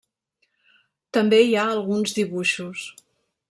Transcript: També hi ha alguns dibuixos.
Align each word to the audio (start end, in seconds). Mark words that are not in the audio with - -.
També 1.19 1.41
hi 1.49 1.53
ha 1.59 1.67
alguns 1.77 2.17
dibuixos. 2.21 2.91